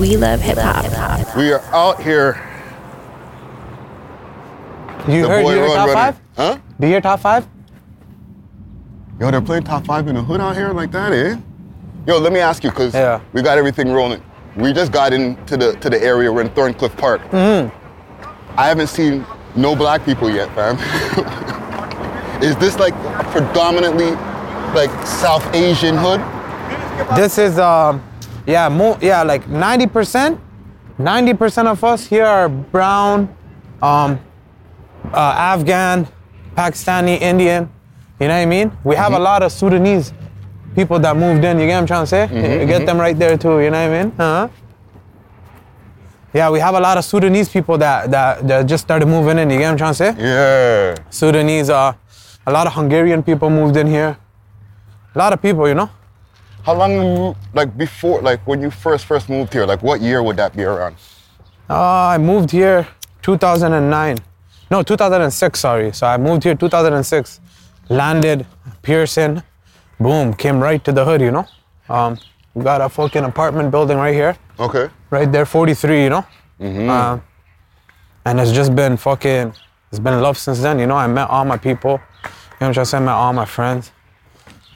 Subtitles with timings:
[0.00, 1.36] We love hip hop.
[1.36, 2.40] We are out here.
[5.06, 5.92] You The heard boy you heard Run top Runner.
[5.92, 6.20] five?
[6.36, 6.58] Huh?
[6.80, 7.46] Do you hear top five?
[9.20, 11.36] Yo, they're playing top five in the hood out here like that, eh?
[12.06, 13.20] Yo, let me ask you, cause Yeah.
[13.34, 14.22] we got everything rolling.
[14.56, 16.32] We just got into the to the area.
[16.32, 17.20] We're in Thorncliffe Park.
[17.30, 18.58] Mm-hmm.
[18.58, 20.78] I haven't seen no black people yet, fam.
[22.42, 22.94] Is this like
[23.32, 24.12] predominantly
[24.74, 26.20] like South Asian hood?
[27.16, 28.02] This is um,
[28.46, 30.38] yeah, more, yeah, like 90%.
[30.98, 33.34] 90% of us here are brown,
[33.82, 34.20] um,
[35.12, 36.06] uh, Afghan,
[36.54, 37.70] Pakistani, Indian.
[38.20, 38.72] You know what I mean?
[38.84, 40.12] We have a lot of Sudanese
[40.74, 41.58] people that moved in.
[41.58, 42.60] You get what I'm trying to say?
[42.60, 43.60] You get them right there too.
[43.60, 44.12] You know what I mean?
[44.18, 44.48] Uh-huh.
[46.32, 49.50] Yeah, we have a lot of Sudanese people that, that that just started moving in.
[49.50, 50.14] You get what I'm trying to say?
[50.18, 50.94] Yeah.
[51.10, 51.92] Sudanese, uh,
[52.46, 54.16] a lot of Hungarian people moved in here.
[55.14, 55.90] A lot of people, you know.
[56.64, 59.66] How long you- like before like when you first first moved here?
[59.66, 60.96] Like what year would that be around?
[61.68, 62.86] Uh, I moved here
[63.22, 64.18] 2009.
[64.70, 65.92] No, 2006, sorry.
[65.92, 67.40] So I moved here 2006.
[67.88, 68.46] Landed
[68.82, 69.42] Pearson.
[69.98, 71.46] Boom, came right to the hood, you know.
[71.88, 72.18] Um,
[72.54, 74.36] we got a fucking apartment building right here.
[74.58, 74.88] Okay.
[75.10, 76.24] Right there, 43, you know.
[76.60, 77.18] Uh,
[78.24, 79.52] and it's just been fucking,
[79.90, 80.96] it's been love since then, you know.
[80.96, 81.92] I met all my people.
[81.92, 82.96] You know what I'm trying to say?
[82.98, 83.92] I met all my friends.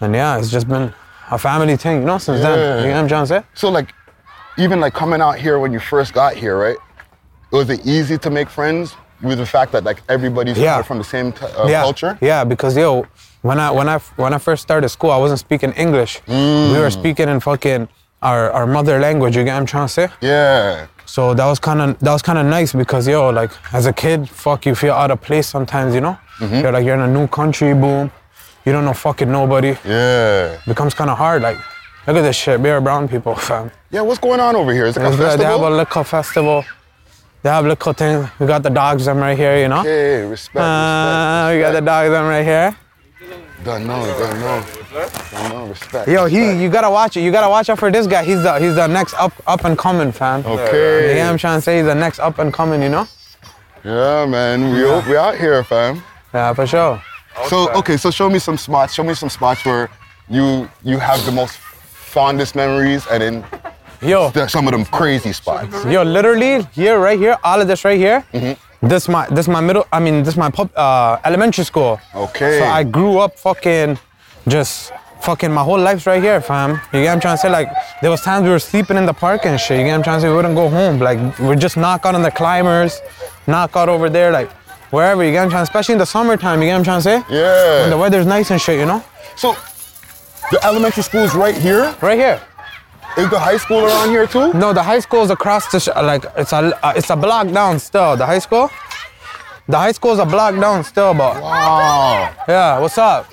[0.01, 0.93] And yeah, it's just been
[1.31, 2.59] a family thing, you know, since then.
[2.83, 3.43] You know what I'm trying to say?
[3.55, 3.93] So like,
[4.59, 6.77] even like coming out here when you first got here, right?
[7.51, 10.83] Was it easy to make friends with the fact that like everybody's Yeah.
[10.83, 12.19] from the same t- uh, yeah, culture?
[12.21, 13.07] Yeah, because yo,
[13.43, 16.21] when I when I when I first started school, I wasn't speaking English.
[16.27, 17.89] We were speaking in fucking
[18.23, 19.37] our, our mother language.
[19.37, 20.09] You get what I'm trying to say?
[20.21, 20.87] Yeah.
[21.07, 23.93] So that was kind of that was kind of nice because yo, like as a
[23.93, 25.95] kid, fuck, you feel out of place sometimes.
[25.95, 28.11] You know, you're like you're in a new country, boom,
[28.65, 29.77] you don't know fucking nobody.
[29.85, 30.59] Yeah.
[30.67, 31.43] becomes kind of hard.
[31.43, 31.57] Like,
[32.07, 33.71] look at this shit, we are brown people, fam.
[33.91, 34.03] Yeah.
[34.03, 34.87] What's going on over here?
[34.87, 35.39] Is it a It's good.
[35.41, 35.77] They have a festival?
[35.77, 36.65] liquor festival.
[37.43, 38.29] They have liquor things.
[38.39, 39.83] We got the dogs them right here, you know.
[39.83, 40.57] Hey, respect.
[40.57, 42.77] Uh, respect, we got the dogs them right here.
[43.65, 44.05] Don't know.
[44.19, 44.65] Don't know.
[45.33, 45.67] Don't know.
[45.67, 46.09] Respect.
[46.09, 46.61] Yo, he, respect.
[46.61, 47.21] you gotta watch it.
[47.23, 48.23] You gotta watch out for this guy.
[48.25, 50.45] He's the he's the next up up and coming fam.
[50.45, 51.17] Okay.
[51.17, 52.83] Yeah, I'm trying to say he's the next up and coming.
[52.83, 53.09] You know?
[53.85, 54.71] Yeah, man.
[54.73, 56.03] We o- we out here, fam.
[56.33, 57.03] Yeah, for sure.
[57.49, 58.95] So okay, so show me some spots.
[58.95, 59.91] Show me some spots where
[60.29, 63.45] you you have the most fondest memories, and then
[64.01, 65.85] Yo, there's some of them crazy spots.
[65.87, 68.25] yo, literally here, right here, all of this right here.
[68.33, 68.87] Mm-hmm.
[68.87, 69.87] This my this my middle.
[69.93, 71.99] I mean, this my pub, uh, elementary school.
[72.15, 72.59] Okay.
[72.59, 73.99] So I grew up fucking,
[74.47, 74.93] just
[75.23, 76.73] fucking my whole life's right here, fam.
[76.73, 77.49] You get what I'm trying to say?
[77.51, 77.69] Like
[78.03, 79.79] there was times we were sleeping in the park and shit.
[79.79, 80.29] You get what I'm trying to say?
[80.29, 80.99] We wouldn't go home.
[80.99, 83.01] Like we're just knock out on the climbers,
[83.47, 84.51] knock out over there, like
[84.95, 85.25] wherever.
[85.25, 85.63] You get what I'm trying?
[85.65, 86.61] Especially in the summertime.
[86.63, 87.35] You get what I'm trying to say?
[87.41, 87.81] Yeah.
[87.83, 89.03] When the weather's nice and shit, you know?
[89.37, 89.57] So
[90.51, 91.95] the elementary school is right here.
[92.01, 92.41] Right here.
[93.17, 94.53] Is the high school around here too?
[94.55, 97.47] No, the high school is across the sh- like it's a uh, it's a block
[97.53, 98.17] down still.
[98.17, 98.69] The high school.
[99.69, 102.35] The high school is a block down still, but Wow.
[102.49, 102.79] yeah.
[102.81, 103.27] What's up?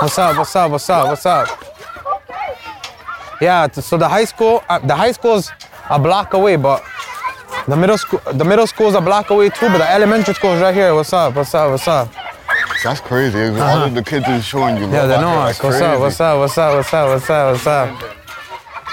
[0.00, 0.36] What's up?
[0.38, 0.70] What's up?
[0.70, 1.06] What's up?
[1.08, 1.48] What's up?
[3.40, 3.70] Yeah.
[3.70, 5.50] So the high school, uh, the high school's
[5.90, 6.82] a block away, but
[7.68, 9.68] the middle school, the middle school's a block away too.
[9.68, 10.94] But the elementary school is right here.
[10.94, 11.34] What's up?
[11.34, 11.70] What's up?
[11.70, 12.08] What's up?
[12.82, 13.38] That's crazy.
[13.60, 14.84] All of the kids are showing you.
[14.84, 14.96] Uh-huh.
[14.96, 15.62] Yeah, they know us.
[15.62, 16.00] What's up?
[16.00, 16.38] What's up?
[16.38, 16.74] What's up?
[16.76, 17.08] What's up?
[17.08, 17.52] What's up?
[17.52, 18.16] What's up?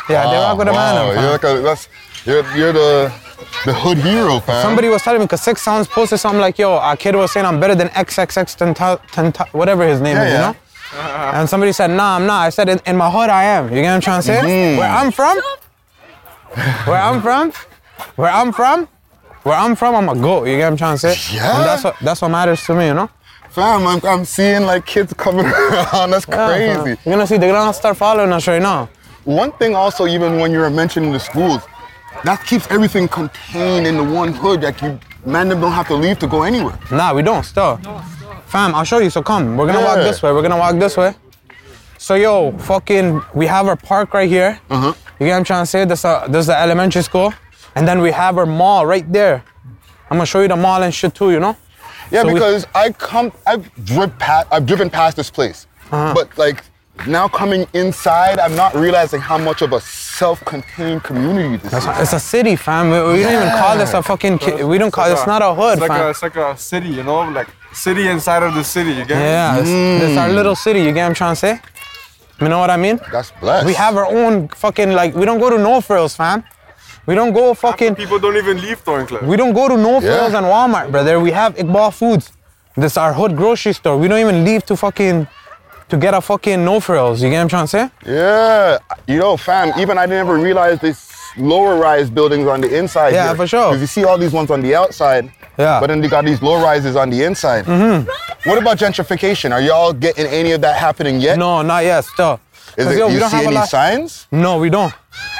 [0.09, 0.93] Yeah, they rock with a wow.
[0.93, 1.05] man.
[1.07, 1.55] You're fam.
[1.55, 1.89] like a, that's
[2.25, 3.13] you're, you're the
[3.65, 4.61] the hood hero, fam.
[4.61, 7.59] Somebody was telling me because 6ixbuzz posted something like, "Yo, a kid was saying I'm
[7.59, 10.47] better than XXX Tenta- Tenta- whatever his name Yeah, is, yeah.
[10.47, 13.43] you know." And somebody said, "Nah, I'm not." I said, "In, in my hood, I
[13.43, 14.37] am." You get what I'm trying to say?
[14.39, 14.77] Mm-hmm.
[14.79, 15.37] Where I'm from,
[16.85, 17.51] where I'm from,
[18.15, 18.87] where I'm from,
[19.43, 20.45] where I'm from, I'm a goat.
[20.45, 21.35] You get what I'm trying to say?
[21.35, 21.55] Yeah.
[21.57, 23.09] And that's what that's what matters to me, you know.
[23.49, 26.11] Fam, I'm, I'm seeing like kids coming around.
[26.11, 26.99] That's Yeah, crazy.
[27.05, 28.89] You're gonna see they're gonna start following us right now.
[29.23, 31.61] One thing also, even when you're mentioning the schools,
[32.23, 35.95] that keeps everything contained in the one hood that you man them don't have to
[35.95, 36.77] leave to go anywhere.
[36.91, 37.77] Nah, we don't still.
[38.45, 39.09] Fam, I'll show you.
[39.09, 40.31] So come, we're gonna walk this way.
[40.31, 41.13] We're gonna walk this way.
[41.97, 44.59] So yo, fucking, we have our park right here.
[44.69, 44.93] Uh-huh.
[45.19, 45.83] You get what I'm trying to say?
[45.85, 47.33] This uh, this is the elementary school,
[47.77, 49.43] and then we have our mall right there.
[50.09, 51.31] I'm gonna show you the mall and shit too.
[51.31, 51.55] You know?
[52.11, 56.13] Yeah, So we- because I come, I've driven past, I've driven past this place, Uh-huh.
[56.17, 56.63] but like
[57.05, 61.85] now coming inside, I'm not realizing how much of a self-contained community this is.
[62.03, 62.89] It's a city, fam.
[62.89, 64.39] We, we don't even call this a fucking.
[64.39, 65.11] Ki- we don't call.
[65.11, 66.09] It's not a hood, It's like a, fam.
[66.09, 68.91] it's like a city, you know, like city inside of the city.
[68.97, 69.23] You get me?
[69.23, 69.69] Yeah, it's,
[70.01, 70.79] this is our little city.
[70.79, 71.59] You get what I'm trying to say?
[72.41, 72.99] You know what I mean?
[73.11, 73.65] That's blessed.
[73.65, 75.13] We have our own fucking like.
[75.19, 76.43] We don't go to no frills, fam.
[77.07, 77.95] We don't go fucking.
[77.95, 79.23] People don't even leave Thorncliffe.
[79.23, 80.37] We don't go to no frills Yeah.
[80.39, 81.19] and Walmart, brother.
[81.19, 82.31] We have Iqbal Foods.
[82.75, 83.97] This is our hood grocery store.
[83.97, 85.27] We don't even leave to fucking
[85.89, 87.23] to get a fucking no frills.
[87.23, 87.89] You get what I'm trying to say?
[88.05, 88.77] Yeah,
[89.07, 89.71] you know, fam.
[89.79, 90.99] Even I never realized this
[91.37, 93.13] lower rise buildings on the inside.
[93.13, 93.69] Yeah, for sure.
[93.69, 95.31] Because you see all these ones on the outside.
[95.57, 95.79] Yeah.
[95.79, 97.65] But then they got these low rises on the inside.
[97.65, 98.49] Mm-hmm.
[98.49, 99.51] What about gentrification?
[99.53, 101.39] Are y'all getting any of that happening yet?
[101.39, 102.03] No, not yet.
[102.03, 102.39] Still.
[102.77, 104.27] Is 'Cause, it, yo, we you don't see have a any lot- signs?
[104.31, 104.93] No, we don't.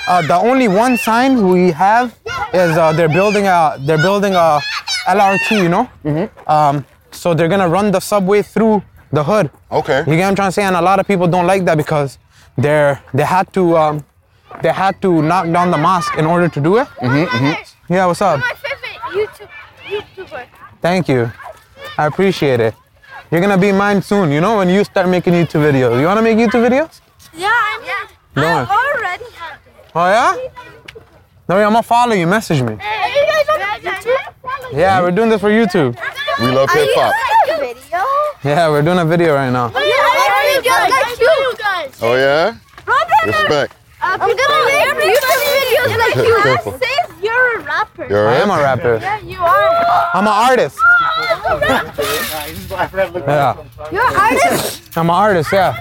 [0.08, 2.18] Uh, the only one sign we have
[2.54, 4.60] is uh, they're building a they're building a
[5.08, 5.90] LRT, you know.
[6.06, 6.50] Mm-hmm.
[6.50, 9.50] Um, so they're gonna run the subway through the hood.
[9.72, 10.00] Okay.
[10.00, 10.64] You get what I'm trying to say?
[10.64, 12.18] And a lot of people don't like that because
[12.58, 14.06] they're they had to um,
[14.62, 16.88] they had to knock down the mosque in order to do it.
[17.02, 18.40] Mm-hmm, Yeah, what's up?
[18.40, 19.50] My favorite YouTube
[19.92, 20.46] YouTuber.
[20.82, 21.32] Thank you.
[21.98, 22.74] I appreciate it.
[23.30, 26.00] You're gonna be mine soon, you know, when you start making YouTube videos.
[26.00, 27.02] You wanna make YouTube videos?
[27.34, 27.78] Yeah, I'm.
[28.38, 28.68] Go I on.
[28.68, 29.47] already have it.
[30.00, 30.38] Oh yeah?
[31.50, 32.28] No, I'm gonna follow you.
[32.28, 32.78] Message me.
[32.78, 34.78] Hey, you guys on YouTube?
[34.78, 35.98] Yeah, we're doing this for YouTube.
[36.40, 37.16] We love hip hop.
[38.44, 39.70] Yeah, we're doing a video right now.
[39.70, 41.20] Yeah, I guys.
[41.20, 41.98] You guys.
[42.04, 42.58] Oh yeah?
[43.26, 43.74] Respect.
[44.00, 46.40] Uh, I'm gonna make YouTube videos like you.
[46.44, 46.72] Careful.
[46.74, 48.06] Says you're a rapper.
[48.08, 49.00] You're I am a rapper.
[49.02, 50.10] Yeah, you are.
[50.14, 50.78] I'm an artist.
[52.70, 53.56] Yeah,
[53.92, 54.96] You're an artist.
[54.96, 55.52] I'm an artist.
[55.52, 55.74] Yeah.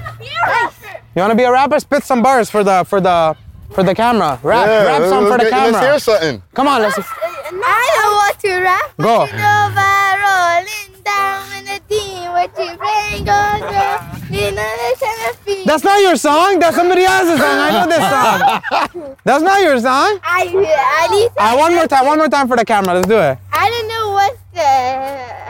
[1.14, 1.78] You wanna be a rapper?
[1.80, 3.36] Spit some bars for the for the
[3.76, 4.40] for the camera.
[4.42, 6.42] Rap, Yeah, rap let's- some uh, for the get- Let's hear something.
[6.54, 6.98] Come on, let's.
[6.98, 8.88] I don't want to rap.
[8.98, 9.16] Go.
[9.26, 13.98] You know, by rolling down in the team, what you bring goes girl.
[14.32, 15.66] You know this kind of feet.
[15.68, 16.58] That's not your song.
[16.58, 17.56] That's somebody else's song.
[17.66, 19.16] I know this song.
[19.28, 20.18] That's not your song.
[20.24, 22.06] I, I need All right, uh, one more time.
[22.06, 22.94] One more time for the camera.
[22.94, 23.38] Let's do it.
[23.52, 24.66] I don't know what's the.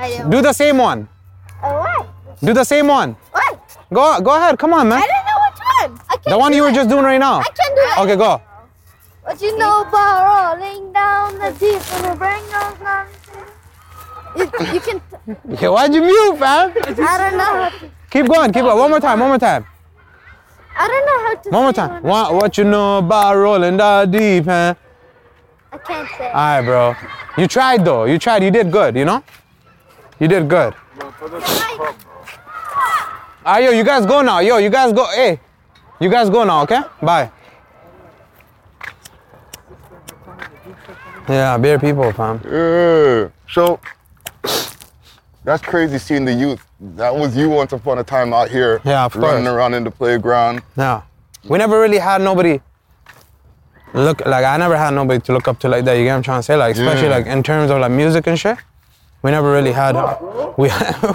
[0.03, 0.31] I don't.
[0.31, 1.09] Do the same one.
[1.63, 2.07] Oh, what?
[2.43, 3.17] Do the same one.
[3.33, 3.79] What?
[3.93, 4.59] Go go ahead.
[4.59, 5.03] Come on, I man.
[5.87, 6.01] Don't know which one.
[6.09, 6.75] I can't The one you were it.
[6.75, 7.39] just doing right now.
[7.41, 7.99] I can do it.
[8.05, 8.41] Okay, go.
[9.23, 13.51] What you know about rolling down the deep and the brain goes nonsense?
[14.37, 15.01] You, you can.
[15.01, 16.71] T- Yeah, why'd you mute, fam?
[16.77, 17.91] I don't know how to.
[18.11, 18.53] Keep going.
[18.53, 18.79] Keep going.
[18.79, 19.19] One more time.
[19.19, 19.67] One more time.
[20.79, 21.51] I don't know how to.
[21.51, 22.03] One more time.
[22.03, 24.75] What, what you know about rolling that deep, huh?
[25.73, 26.27] I can't say.
[26.29, 26.95] All right, bro.
[27.39, 28.05] You tried though.
[28.05, 28.43] You tried.
[28.45, 28.95] You did good.
[28.95, 29.25] You know.
[30.21, 30.75] You did good.
[33.45, 33.71] All right, yo.
[33.71, 34.41] You guys go now.
[34.41, 35.07] Yo, you guys go.
[35.15, 35.41] Hey,
[36.01, 36.63] you guys go now.
[36.63, 36.81] Okay.
[37.03, 37.31] Bye.
[41.29, 42.41] Yeah, beer people, fam.
[42.45, 43.29] Yeah.
[43.51, 43.81] So
[45.45, 46.65] that's crazy seeing the youth.
[46.81, 48.81] That was you once upon a time out here.
[48.85, 49.55] Yeah, running course.
[49.55, 50.63] around in the playground.
[50.77, 51.03] Yeah.
[51.49, 52.61] We never really had nobody
[53.95, 55.95] look like I never had nobody to look up to like that.
[55.95, 56.57] You get what I'm trying to say?
[56.57, 57.17] Like especially Yeah.
[57.17, 58.59] like in terms of like music and shit.
[59.23, 59.95] We never really had
[60.57, 60.69] we,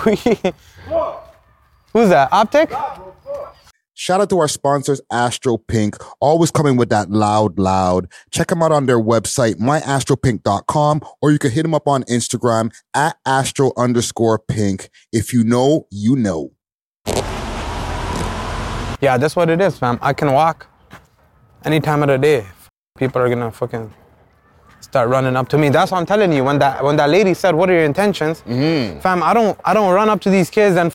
[0.06, 0.16] we
[1.94, 2.30] Who's that?
[2.32, 2.72] Optic?
[4.02, 8.08] Shout out to our sponsors, Astro Pink, always coming with that loud, loud.
[8.32, 12.72] Check them out on their website, myastropink.com, or you can hit them up on Instagram
[12.96, 14.90] at astro underscore pink.
[15.12, 16.50] If you know, you know.
[19.02, 20.00] Yeah, that's what it is, fam.
[20.02, 20.66] I can walk
[21.64, 22.48] any time of the day.
[22.98, 23.94] People are gonna fucking
[24.80, 25.70] start running up to me.
[25.70, 26.44] That's what I'm telling you.
[26.44, 29.00] When that when that lady said, "What are your intentions?" Mm-hmm.
[29.02, 30.92] Fam, I don't I don't run up to these kids and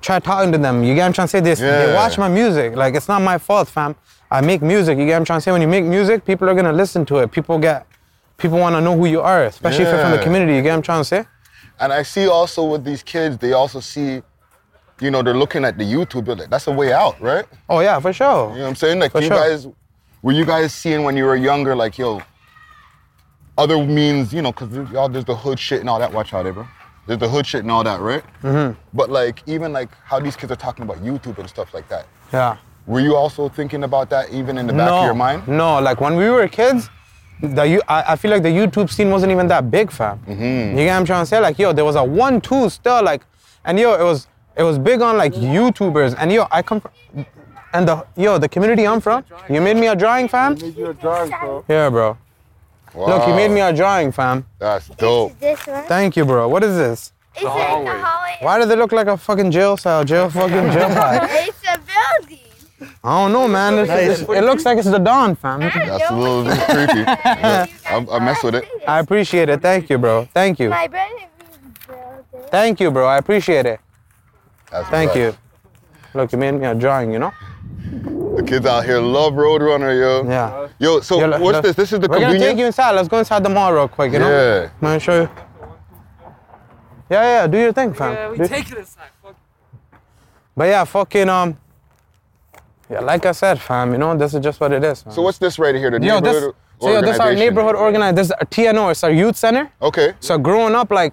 [0.00, 0.82] try talking to them.
[0.82, 1.40] You get what I'm trying to say?
[1.40, 2.76] This they watch my music.
[2.76, 3.96] Like it's not my fault, fam.
[4.30, 4.98] I make music.
[4.98, 5.52] You get what I'm trying to say?
[5.52, 7.32] When you make music, people are gonna listen to it.
[7.32, 7.86] People get
[8.36, 10.54] people want to know who you are, especially if you're from the community.
[10.54, 11.24] You get what I'm trying to say?
[11.78, 14.22] And I see also with these kids, they also see,
[15.00, 16.26] you know, they're looking at the YouTube.
[16.38, 17.46] like, That's a way out, right?
[17.68, 18.50] Oh yeah, for sure.
[18.50, 18.98] You know what I'm saying?
[18.98, 19.36] Like For you sure.
[19.36, 19.66] guys,
[20.22, 22.22] were you guys seeing when you were younger, like yo,
[23.56, 26.12] other means, you know, because y'all there's the hood shit and all that.
[26.12, 26.66] Watch out, eh, bro.
[27.06, 28.22] There's the hood shit and all that, right?
[28.42, 28.78] Mm-hmm.
[28.92, 32.06] But like even like how these kids are talking about YouTube and stuff like that.
[32.32, 32.56] Yeah.
[32.86, 35.46] Were you also thinking about that even in the back of your mind?
[35.46, 36.88] No, like when we were kids,
[37.42, 40.18] the you I, I feel like the YouTube scene wasn't even that big, fam.
[40.18, 40.78] Mm-hmm.
[40.78, 41.40] You get what I'm trying to say?
[41.40, 43.22] Like, yo, there was a one-two still, like,
[43.64, 44.26] and yo, it was
[44.56, 47.26] it was big on like YouTubers, and yo, I come from,
[47.72, 50.54] and the yo, the community I'm from, you made me a drawing, fam.
[50.54, 51.64] Made you a drawing, bro.
[51.68, 52.18] Yeah, bro.
[52.94, 54.44] Look, you made me a drawing, fam.
[54.58, 55.38] That's dope.
[55.38, 55.84] This one.
[55.84, 56.48] Thank you, bro.
[56.48, 57.12] What is this?
[57.34, 58.36] It's like the hallway.
[58.40, 61.30] Why does it look like a fucking jail cell, jail fucking jail pipe?
[61.32, 62.38] It's a building.
[63.04, 63.78] I don't know, man.
[63.78, 65.60] It's, it's- it looks like it's the dawn, fam.
[65.60, 67.00] That's a little bit creepy.
[67.04, 68.64] Yeah, I, I mess with it.
[68.86, 69.62] I appreciate it.
[69.62, 70.24] Thank you, bro.
[70.34, 70.70] Thank you.
[70.70, 71.28] My brother means
[71.86, 72.48] building.
[72.50, 73.06] Thank you, bro.
[73.06, 73.80] I appreciate it.
[74.70, 75.18] That's Thank right.
[75.20, 75.36] you.
[76.14, 77.32] Look, you made me a drawing, you know?
[78.36, 80.28] The kids out here love Roadrunner, yo.
[80.28, 80.59] Yeah.
[80.80, 81.62] Yo, so Yo, what's look.
[81.62, 81.76] this?
[81.76, 82.32] This is the community.
[82.32, 82.92] We're gonna take you inside.
[82.92, 84.30] Let's go inside the mall real quick, you know?
[84.30, 84.70] Yeah.
[84.76, 85.28] I'm gonna show you.
[87.10, 88.14] Yeah, yeah, do your thing, fam.
[88.14, 89.10] Yeah, we Do- take it aside.
[89.22, 89.36] Fuck.
[90.56, 91.58] but yeah, fucking um
[92.88, 95.02] Yeah, like I said, fam, you know, this is just what it is.
[95.02, 95.12] Fam.
[95.12, 95.90] So what's this right here?
[95.90, 98.16] The Yo, neighborhood this so yeah, this is our neighborhood organized.
[98.16, 99.70] This is our TNO, it's our youth center.
[99.82, 100.14] Okay.
[100.20, 101.12] So growing up, like,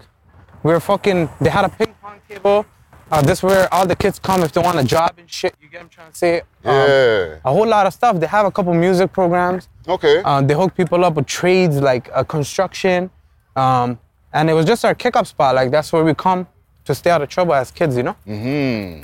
[0.64, 2.66] we are fucking, they had a ping pong table,
[3.10, 5.56] Uh, this where all the kids come if they want a job and shit.
[5.62, 6.40] You get what I'm trying to say?
[6.42, 7.36] Um, Yeah.
[7.46, 8.20] a whole lot of stuff.
[8.20, 9.70] They have a couple music programs.
[9.88, 10.22] Okay.
[10.24, 13.10] Uh, they hook people up with trades like uh, construction.
[13.56, 13.98] Um,
[14.34, 15.56] and it was just our kick up spot.
[15.56, 16.48] Like that's where we come
[16.86, 18.16] to stay out of trouble as kids, you know?
[18.28, 19.04] mm-hmm.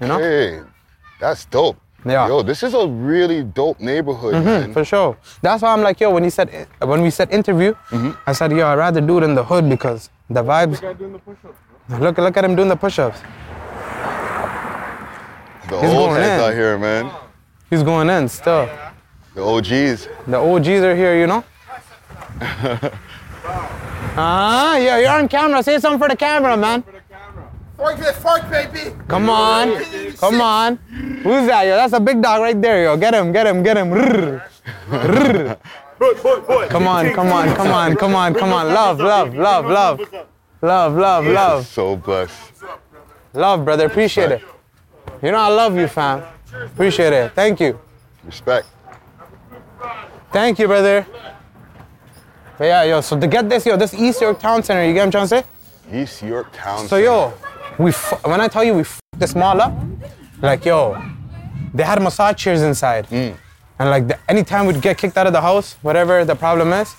[0.00, 0.66] You know?
[1.20, 1.76] That's dope.
[2.04, 2.28] Yeah.
[2.28, 4.72] Yo, this is a really dope neighborhood, man.
[4.72, 5.16] For sure.
[5.42, 8.12] That's why I'm like, yo, when he said when we said interview, Mm-hmm.
[8.26, 10.80] I said, yo, I'd rather do it in the hood because the vibes.
[11.88, 13.20] Look, look at him doing the push-ups.
[15.68, 16.48] The He's old going heads in.
[16.48, 17.10] out here, man.
[17.70, 18.68] He's going in still.
[19.34, 20.08] The OGs.
[20.26, 21.44] The OGs are here, you know.
[24.18, 25.62] Ah, yeah, you're on camera.
[25.62, 26.82] Say something for the camera, man.
[27.76, 28.96] Fork it, fork, baby.
[29.08, 29.76] Come on,
[30.16, 30.76] come on.
[31.22, 31.64] Who's that?
[31.66, 32.96] Yo, that's a big dog right there, yo.
[32.96, 33.90] Get him, get him, get him.
[36.70, 38.72] Come on, come on, come on, come on, come on.
[38.72, 40.00] Love, love, love, love.
[40.66, 41.66] Love, love, love.
[41.66, 42.52] So blessed.
[43.32, 43.86] Love, brother.
[43.86, 44.42] Appreciate it.
[45.22, 46.24] You know I love you, fam.
[46.52, 47.32] Appreciate it.
[47.36, 47.78] Thank you.
[48.24, 48.66] Respect.
[50.32, 51.06] Thank you, brother.
[52.58, 55.06] But yeah, yo, so to get this, yo, this East York Town Center, you get
[55.06, 55.44] what I'm trying to
[55.92, 56.02] say?
[56.02, 56.88] East York Town.
[56.88, 57.32] So yo,
[57.78, 59.72] we f- when I tell you we f- this mall up,
[60.42, 61.00] like yo,
[61.74, 63.36] they had massage chairs inside, mm.
[63.78, 66.92] and like the, anytime we'd get kicked out of the house, whatever the problem is,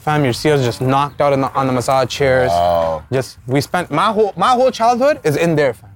[0.00, 2.50] fam, you see us just knocked out on the, on the massage chairs.
[2.50, 3.04] Wow.
[3.12, 5.90] Just we spent my whole my whole childhood is in there, fam.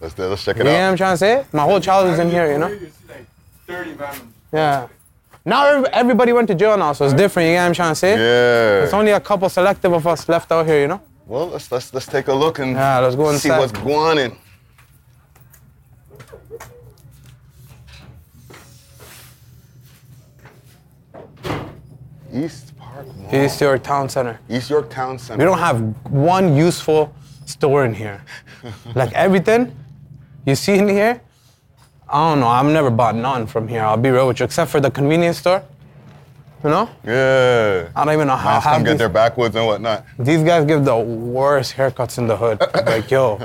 [0.00, 0.90] Let's, let's check You it know what out.
[0.90, 1.44] I'm trying to say?
[1.52, 2.78] My whole childhood's in here, you know?
[3.66, 4.32] Thirty man.
[4.52, 4.88] Yeah.
[5.44, 7.46] Now everybody went to jail now, so it's different.
[7.48, 8.12] You get what I'm trying to say?
[8.16, 8.84] Yeah.
[8.84, 11.00] It's only a couple selective of us left out here, you know?
[11.26, 14.18] Well, let's let's let's take a look and Yeah, let's go and see what's going
[14.18, 14.36] on.
[22.32, 22.69] East
[23.04, 23.34] Park Mall.
[23.34, 24.40] East York Town Center.
[24.48, 25.38] East York Town Center.
[25.38, 25.80] We don't have
[26.10, 27.14] one useful
[27.46, 28.22] store in here.
[28.94, 29.76] like everything
[30.44, 31.20] you see in here,
[32.08, 32.48] I don't know.
[32.48, 33.82] I've never bought none from here.
[33.82, 35.62] I'll be real with you, except for the convenience store.
[36.62, 36.90] You know?
[37.04, 37.88] Yeah.
[37.96, 40.04] I don't even know how half get these, their backwoods and whatnot.
[40.18, 42.60] these guys give the worst haircuts in the hood.
[42.84, 43.40] like, yo,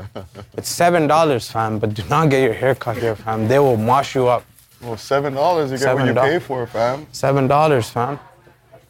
[0.58, 3.48] it's seven dollars, fam, but do not get your haircut here, fam.
[3.48, 4.44] They will wash you up.
[4.82, 7.08] Well, seven dollars you get what you pay for, fam.
[7.14, 8.20] Seven dollars, fam.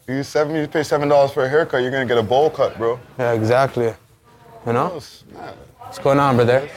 [0.08, 2.78] You seven, you pay seven dollars for a haircut, you're gonna get a bowl cut,
[2.78, 3.00] bro.
[3.18, 3.92] Yeah, exactly.
[4.68, 4.90] You know?
[4.90, 6.70] What's going on, brother?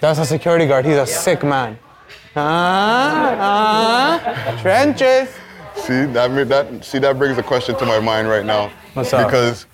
[0.00, 0.84] That's a security guard.
[0.84, 1.78] He's a sick man.
[2.34, 5.28] Ah, ah, trenches.
[5.76, 8.72] See that that see that brings a question to my mind right now.
[8.94, 9.28] What's up?
[9.28, 9.66] Because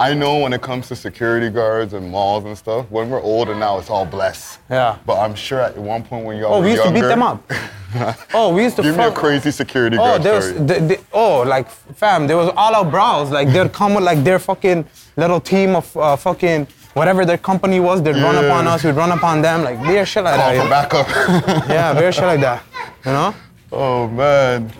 [0.00, 3.54] I know when it comes to security guards and malls and stuff, when we're older
[3.54, 4.58] now, it's all blessed.
[4.70, 4.96] Yeah.
[5.04, 7.22] But I'm sure at one point when y'all Oh, were we used to beat them
[7.22, 7.38] up.
[8.32, 10.64] Oh, we used to Give me a crazy security Oh, guard there was, story.
[10.64, 13.30] the, the, oh, like, fam, there was all out brawls.
[13.32, 17.80] Like, they'd come with, like, their fucking little team of uh, fucking whatever their company
[17.80, 18.00] was.
[18.00, 19.64] They'd run upon us, we'd run upon them.
[19.64, 20.56] Like, weird shit like Call that.
[20.56, 21.50] for you know?
[21.50, 21.68] backup.
[21.68, 22.62] Yeah, weird shit like that.
[23.04, 23.34] You know?
[23.72, 24.72] oh man.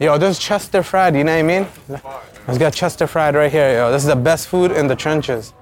[0.00, 1.66] Yo, this is Chester Fried, you know what I mean?
[2.46, 3.92] Let's get Chester Fried right here, yo.
[3.92, 5.52] This is the best food in the trenches.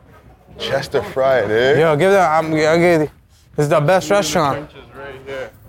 [0.58, 1.78] Chester Fried, eh?
[1.80, 2.38] Yo, give that.
[2.38, 3.10] I'm, I'll give you-
[3.56, 4.70] This is the best restaurant.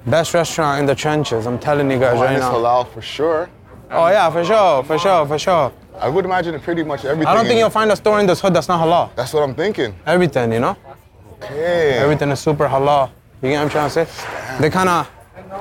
[0.06, 1.46] Best restaurant in the trenches.
[1.46, 2.54] I'm telling you guys Oh, right and it's now.
[2.54, 3.50] halal for sure.
[3.92, 5.72] Oh yeah, for sure, for sure, for sure.
[6.00, 7.28] I would imagine pretty much everything.
[7.28, 9.14] I don't think you'll find a store in this hood that's not halal.
[9.16, 9.94] That's what I'm thinking.
[10.06, 10.78] Everything, you know.
[11.44, 11.98] Okay.
[11.98, 13.10] Everything is super halal.
[13.42, 14.58] You get what I'm trying to say?
[14.62, 15.10] They kind of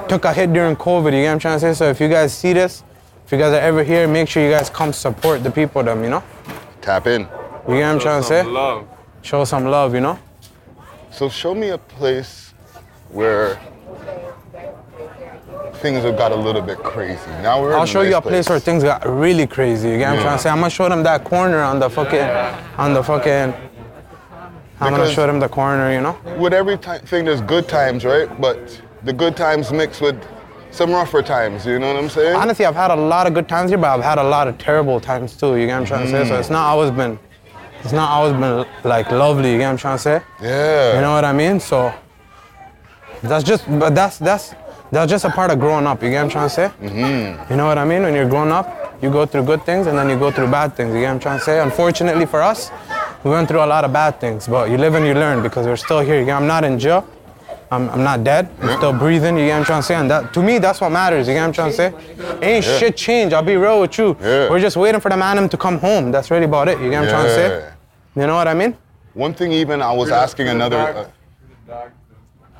[0.09, 1.07] took a hit during COVID.
[1.07, 1.75] You get what I'm trying to say?
[1.75, 2.85] So if you guys see this,
[3.30, 5.84] if you guys are ever here, make sure you guys come support the people.
[5.84, 6.25] Them, you know.
[6.80, 7.20] Tap in.
[7.20, 7.30] You get
[7.68, 8.42] what I'm trying to say?
[8.42, 8.88] Love.
[9.22, 10.18] Show some love, you know.
[11.12, 12.52] So show me a place
[13.08, 13.60] where
[15.75, 17.30] things have got a little bit crazy.
[17.40, 17.72] Now we're.
[17.75, 19.90] I'll in show you a place where things got really crazy.
[19.90, 20.50] You get what I'm trying to say?
[20.50, 22.28] I'm gonna show them that corner on the fucking,
[22.78, 23.54] on the fucking.
[24.80, 26.18] I'm gonna show them the corner, you know.
[26.37, 28.28] With every ti- thing, there's good times, right?
[28.40, 30.20] But the good times mixed with
[30.70, 31.66] some rougher times.
[31.66, 32.36] You know what I'm saying?
[32.36, 34.58] Honestly, I've had a lot of good times here, but I've had a lot of
[34.58, 35.56] terrible times too.
[35.56, 36.28] You get what I'm trying to say?
[36.28, 37.18] So it's not always been,
[37.82, 39.52] it's not always been like lovely.
[39.52, 40.22] You get what I'm trying to say?
[40.40, 40.94] yeah.
[40.94, 41.60] You know what I mean?
[41.60, 41.92] So
[43.22, 44.54] that's just, but that's that's
[44.90, 46.02] that's just a part of growing up.
[46.02, 46.68] You get what I'm trying to say?
[46.80, 47.52] Mm-hmm.
[47.52, 48.02] You know what I mean?
[48.02, 50.74] When you're growing up, you go through good things and then you go through bad
[50.74, 50.92] things.
[50.94, 51.60] You get what I'm trying to say?
[51.60, 52.70] Unfortunately for us,
[53.22, 55.66] we went through a lot of bad things, but you live and you learn because
[55.66, 56.28] we're still here.
[56.30, 57.06] I'm not in jail.
[57.72, 58.50] I'm, I'm not dead.
[58.60, 59.38] I'm still breathing.
[59.38, 59.94] You get what I'm trying to say?
[59.94, 61.28] And that, to me, that's what matters.
[61.28, 62.38] You get what I'm trying to say?
[62.42, 63.32] Ain't shit changed.
[63.32, 64.16] I'll be real with you.
[64.20, 64.50] Yeah.
[64.50, 66.10] We're just waiting for the man to come home.
[66.10, 66.80] That's really about it.
[66.80, 67.48] You get what I'm trying to say?
[67.48, 68.20] Yeah.
[68.22, 68.76] You know what I mean?
[69.14, 71.10] One thing, even I was asking another.
[71.68, 71.88] Uh,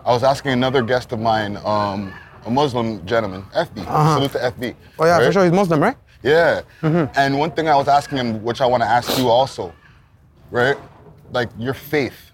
[0.05, 2.13] I was asking another guest of mine, um,
[2.47, 3.85] a Muslim gentleman, FB.
[4.15, 4.75] Salute to FB.
[4.99, 5.45] Oh yeah, for sure.
[5.45, 5.97] He's Muslim, right?
[6.23, 6.63] Yeah.
[6.83, 9.73] And one thing I was asking him, which I want to ask you also,
[10.51, 10.77] right?
[11.33, 12.30] Like your faith.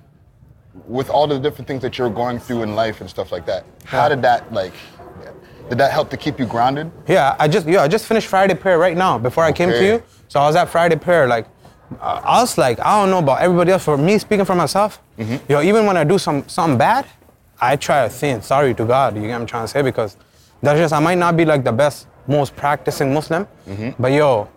[0.87, 3.65] With all the different things that you're going through in life and stuff like that,
[3.85, 4.73] how did that like?
[5.69, 6.93] Did that help to keep you grounded?
[7.09, 9.85] Yeah, I just yeah, I just finished Friday prayer right now before I came to
[9.85, 10.03] you.
[10.29, 11.27] So I was at Friday prayer.
[11.27, 11.47] Like,
[12.01, 13.85] uh, I was like, I don't know about everybody else.
[13.85, 15.51] For me, speaking for myself, Mm-hmm.
[15.51, 17.07] yo, even when I do some something bad,
[17.61, 19.17] I try to think sorry to God.
[19.17, 19.83] You get what I'm trying to say?
[19.83, 20.17] Because
[20.63, 24.01] that's just I might not be like the best, most practicing Muslim, Mm-hmm.
[24.03, 24.49] but yo.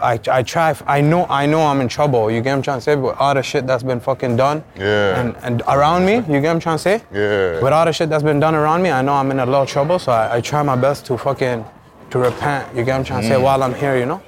[0.00, 2.30] I, I try, I know, I know I'm in trouble.
[2.30, 2.96] You get what I'm trying to say?
[2.96, 4.62] With all the shit that's been fucking done.
[4.78, 5.20] Yeah.
[5.20, 7.02] And, and around me, you get what I'm trying to say?
[7.12, 7.62] Yeah.
[7.62, 9.62] With all the shit that's been done around me, I know I'm in a lot
[9.62, 11.64] of trouble, so I, I try my best to fucking
[12.10, 12.68] to repent.
[12.76, 13.30] You get what I'm trying to Mm.
[13.30, 14.22] say while I'm here, you know?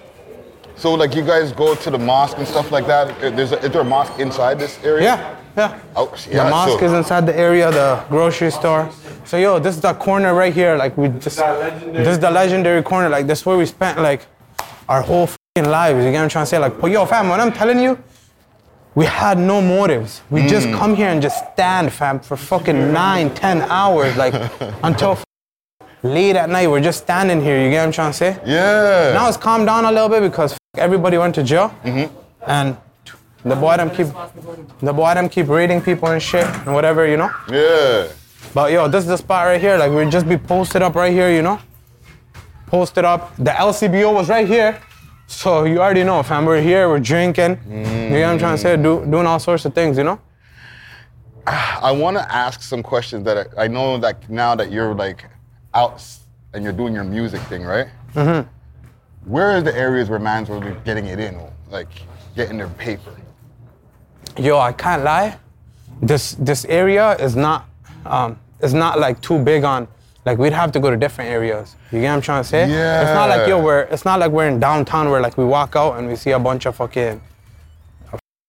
[0.77, 3.09] So like you guys go to the mosque and stuff like that.
[3.23, 5.03] Uh, There's a, is there a mosque inside this area?
[5.05, 5.81] Yeah, yeah.
[5.97, 8.89] Oh, yeah, the mosque so- is inside the area, the grocery store.
[9.25, 10.77] So yo, this is the corner right here.
[10.77, 13.09] Like we just, this is the legendary corner.
[13.09, 14.25] Like this is where we spent like
[14.89, 16.05] our whole fucking lives.
[16.05, 16.59] You get what I'm trying to say?
[16.59, 17.99] Like, but yo, fam, when I'm telling you,
[18.95, 20.23] we had no motives.
[20.31, 20.79] We just Mm.
[20.79, 24.35] come here and just stand, fam, for fucking nine, ten hours, like
[24.83, 25.25] until f-
[26.03, 26.69] late at night.
[26.69, 27.61] We're just standing here.
[27.62, 28.37] You get what I'm trying to say?
[28.45, 29.12] Yeah.
[29.15, 31.73] Now it's calmed down a little bit because f- everybody went to jail,
[32.47, 32.77] and
[33.45, 34.09] the boy them keep
[34.81, 37.31] the boy them keep raiding people and shit and whatever, you know.
[37.49, 38.09] yeah.
[38.55, 39.77] But yo, this is the spot right here.
[39.77, 41.61] Like we'd just be posted up right here, you know.
[42.67, 43.35] Posted up.
[43.37, 44.81] The LCBO was right here,
[45.29, 46.47] so you already know, fam.
[46.47, 46.89] We're here.
[46.89, 47.61] We're drinking.
[47.69, 48.77] You know what I'm trying to say?
[48.77, 50.19] Do, doing all sorts of things, you know.
[51.47, 55.27] I want to ask some questions that I, I know that now that you're like
[55.75, 56.03] out
[56.55, 57.89] and you're doing your music thing, right?
[58.15, 58.49] Mm-hmm.
[59.31, 61.39] Where are the areas where man's really getting it in,
[61.71, 61.89] like
[62.35, 63.15] getting their paper?
[64.39, 65.39] Yo, I can't lie.
[66.01, 67.69] This this area is not
[68.07, 69.89] um, is not like too big on.
[70.29, 71.75] Like we'd have to go to different areas.
[71.91, 72.69] You get what I'm trying to say?
[72.69, 73.01] Yeah.
[73.01, 73.65] It's not like yo, Yeah.
[73.65, 76.33] we're it's not like we're in downtown where like we walk out and we see
[76.33, 77.19] a bunch of fucking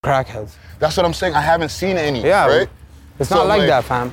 [0.06, 0.56] crackheads.
[0.80, 1.36] That's what I'm saying.
[1.36, 2.22] I haven't seen any.
[2.22, 2.70] Yeah, Right.
[3.18, 4.12] It's So, not like, like- that, fam.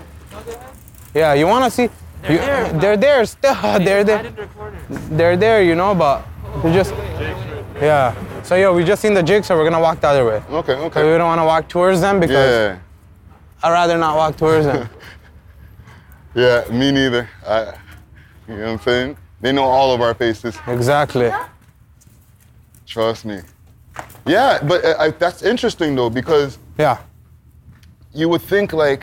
[1.13, 1.89] Yeah, you wanna see?
[2.23, 3.55] they're you- they're there still.
[3.87, 4.23] They're there.
[5.19, 6.23] They're there, you know, but
[6.63, 6.95] they just.
[7.83, 8.15] Yeah.
[8.45, 10.41] So yo, we just seen the jig, so we're gonna walk the other way.
[10.50, 10.75] Okay.
[10.95, 12.79] So we don't wanna walk towards them because Yeah.
[13.65, 14.89] I'd rather not walk towards them.
[16.37, 16.65] Yeah.
[16.71, 17.29] Me neither.
[17.47, 17.73] I,
[18.49, 19.17] you know what I'm saying?
[19.41, 20.57] They know all of our faces.
[20.69, 21.31] exactly.
[22.87, 23.41] Trust me.
[24.27, 26.99] Yeah, but uh, I, that's interesting though because Yeah.
[28.13, 29.03] you would think like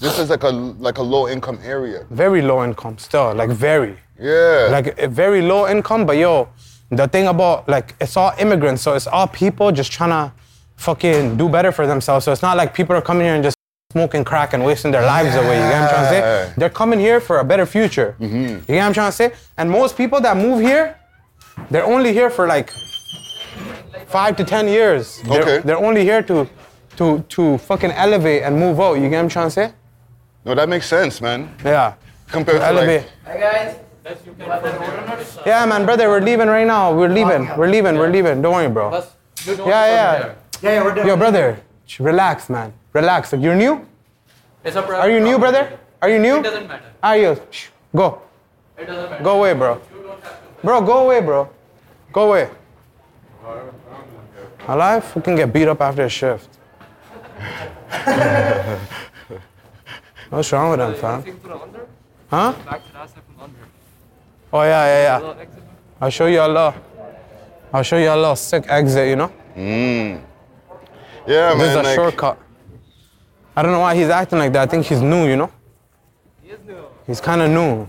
[0.00, 2.04] this is like a like a low income area.
[2.10, 3.96] Very low income still, like very.
[4.20, 4.68] Yeah.
[4.70, 6.48] Like a very low income, but yo,
[6.90, 10.32] the thing about like it's all immigrants, so it's all people just trying to
[10.76, 12.24] fucking do better for themselves.
[12.24, 13.57] So it's not like people are coming here and just
[13.92, 15.56] smoking crack and wasting their lives away.
[15.56, 16.52] You get what I'm trying to say?
[16.58, 18.14] They're coming here for a better future.
[18.20, 18.36] Mm-hmm.
[18.36, 19.32] You get what I'm trying to say?
[19.56, 20.98] And most people that move here,
[21.70, 22.70] they're only here for like
[24.08, 25.22] five to ten years.
[25.22, 25.58] They're, Okay.
[25.64, 26.46] they're only here to
[26.98, 28.94] to to fucking elevate and move out.
[29.00, 29.72] You get what I'm trying to say?
[30.44, 31.48] no, that makes sense, man.
[31.64, 31.94] Yeah.
[32.30, 33.06] Compared to Elevate.
[33.24, 33.40] like,
[35.46, 36.92] Yeah, man, brother, we're leaving right now.
[36.92, 37.48] We're leaving.
[37.56, 37.96] We're leaving.
[37.96, 38.42] We're leaving.
[38.42, 38.90] Don't worry, bro.
[38.92, 40.34] Yeah, yeah.
[40.60, 41.06] Yeah, yeah, we're done.
[41.06, 41.56] Yo, brother,
[41.98, 42.72] relax, man.
[42.98, 43.32] Relax.
[43.32, 43.86] You're new?
[44.64, 45.78] It's a Are you new, brother?
[46.02, 46.38] Are you new?
[46.38, 46.90] It doesn't matter.
[47.00, 47.40] Are you?
[47.50, 48.22] Shh, Go.
[48.76, 49.22] It doesn't matter.
[49.22, 49.80] Go away, bro.
[50.64, 51.48] Bro, go away, bro.
[52.12, 52.50] Go away.
[54.66, 55.04] Alive?
[55.04, 56.50] Fucking get beat up after a shift.
[60.30, 61.22] What's wrong with him, fam?
[62.28, 62.52] Huh?
[64.52, 65.34] Oh yeah, yeah, yeah.
[66.00, 66.74] I'll show you a little.
[67.72, 69.30] I'll show you a little sick exit, you know?
[69.56, 70.20] Mm.
[71.26, 72.38] yeah, This is a like, shortcut.
[73.58, 74.68] I don't know why he's acting like that.
[74.68, 75.50] I think he's new, you know?
[76.44, 76.84] He is new.
[77.08, 77.88] He's kind of new.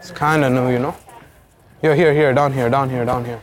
[0.00, 0.94] He's kind of new, you know?
[1.82, 3.42] Yo, here, here, down here, down here, down here.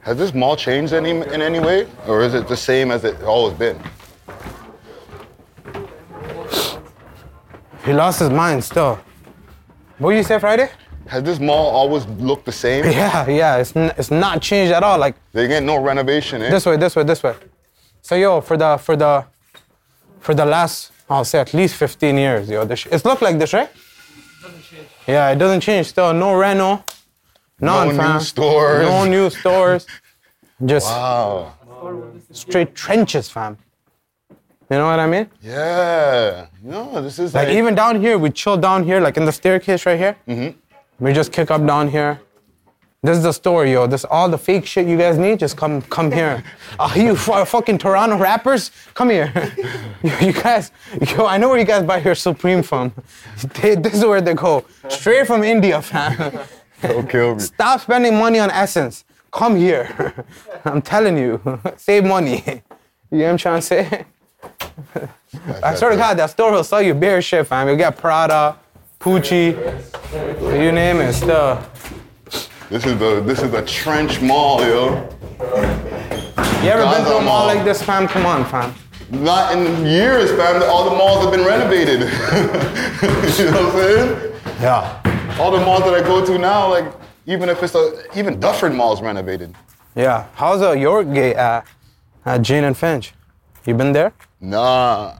[0.00, 3.22] Has this mall changed any in any way, or is it the same as it
[3.24, 3.78] always been?
[7.84, 8.98] He lost his mind still.
[9.98, 10.70] What did you say Friday?
[11.08, 12.84] Has this mall always looked the same?
[12.90, 13.56] Yeah, yeah.
[13.58, 14.98] It's n- it's not changed at all.
[14.98, 16.48] Like They get no renovation, eh?
[16.48, 17.34] this way, this way, this way.
[18.02, 19.24] So yo, for the for the
[20.20, 23.52] for the last I'll say at least 15 years, yo, this it's looked like this,
[23.52, 23.70] right?
[25.06, 25.86] Yeah, it doesn't change.
[25.86, 26.84] Still no reno,
[27.60, 28.88] none, no new stores.
[28.88, 29.86] No new stores.
[30.64, 31.54] Just Wow.
[32.32, 33.56] straight trenches, fam.
[34.70, 35.28] You know what I mean?
[35.42, 36.46] Yeah.
[36.62, 39.32] No, this is Like like, even down here, we chill down here, like in the
[39.32, 40.16] staircase right here.
[40.28, 41.04] Mm-hmm.
[41.04, 42.20] We just kick up down here.
[43.02, 43.86] This is the story, yo.
[43.86, 45.38] This all the fake shit you guys need.
[45.38, 46.42] Just come, come here.
[46.78, 49.32] Oh, you fu- fucking Toronto rappers, come here.
[50.20, 50.70] you guys,
[51.16, 52.92] yo, I know where you guys buy your Supreme from.
[53.60, 56.38] They- this is where they go, straight from India, fam.
[56.82, 57.40] Don't kill me.
[57.40, 59.04] Stop spending money on Essence.
[59.30, 60.14] Come here.
[60.64, 61.40] I'm telling you,
[61.76, 62.42] save money.
[63.10, 64.04] You know what I'm trying to say?
[65.62, 67.68] I swear to God, that store will sell you beer shit, fam.
[67.68, 68.56] You get Prada,
[69.00, 69.52] Pucci,
[70.62, 71.58] you name it, still.
[72.70, 74.90] This is the this is the Trench Mall, yo.
[76.62, 77.46] You ever been to a mall Mall.
[77.46, 78.06] like this, fam?
[78.06, 78.72] Come on, fam.
[79.10, 80.62] Not in years, fam.
[80.62, 81.98] All the malls have been renovated.
[83.38, 84.34] you know what I'm saying?
[84.60, 85.36] Yeah.
[85.40, 86.84] All the malls that I go to now, like
[87.26, 89.52] even if it's a even Dufferin Mall's renovated.
[89.96, 90.28] Yeah.
[90.36, 91.66] How's uh, the York Gate at,
[92.24, 93.14] at Jane and Finch?
[93.66, 94.12] You been there?
[94.40, 95.14] Nah.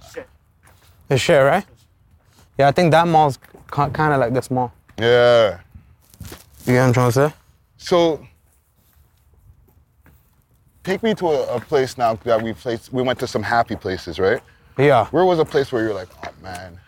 [1.09, 1.67] It's shit, right?
[2.57, 3.41] Yeah, I think that mall's
[3.73, 4.73] kind of like this mall.
[4.97, 5.59] Yeah.
[6.65, 7.40] You get what I'm trying to say?
[7.81, 8.25] So
[10.85, 12.93] take me to a, a place now that we placed.
[12.93, 14.41] We went to some happy places, right?
[14.79, 15.07] Yeah.
[15.07, 16.79] Where was a place where you're like, oh man,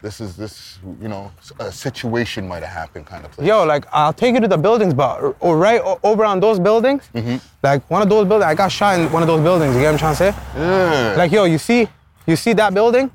[0.00, 3.46] this is this, you know, a situation might have happened kind of place.
[3.46, 6.58] Yo, like I'll take you to the buildings, but or, or right over on those
[6.58, 7.36] buildings, mm-hmm.
[7.62, 9.74] like one of those buildings, I got shot in one of those buildings.
[9.74, 10.42] You get what I'm trying to say?
[10.56, 11.14] Yeah.
[11.18, 11.86] Like yo, you see,
[12.26, 13.10] you see that building,